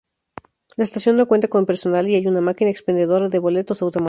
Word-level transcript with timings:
La 0.77 0.83
estación 0.83 1.15
no 1.15 1.27
cuenta 1.27 1.47
con 1.47 1.67
personal 1.67 2.07
y 2.07 2.15
hay 2.15 2.25
una 2.25 2.41
máquina 2.41 2.71
expendedora 2.71 3.29
de 3.29 3.37
boletos 3.37 3.83
automática. 3.83 3.99